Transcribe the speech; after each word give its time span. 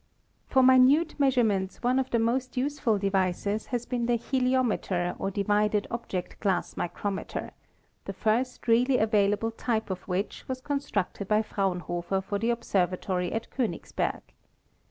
For 0.47 0.63
minute 0.63 1.13
measurements 1.19 1.83
one 1.83 1.99
of 1.99 2.09
the 2.09 2.17
most 2.17 2.57
useful 2.57 2.97
devices 2.97 3.67
has 3.67 3.85
been 3.85 4.07
the 4.07 4.17
heliometer 4.17 5.15
or 5.19 5.29
divided 5.29 5.85
object 5.91 6.39
glass 6.39 6.75
micrometer, 6.75 7.51
the 8.05 8.13
first 8.13 8.67
really 8.67 8.97
available 8.97 9.51
type 9.51 9.91
of 9.91 10.01
which 10.07 10.43
was 10.47 10.59
constructed 10.59 11.27
by 11.27 11.43
Fraunhofer 11.43 12.19
for 12.21 12.39
the 12.39 12.49
observatory 12.49 13.31
at 13.31 13.51
Konigsberg. 13.51 14.23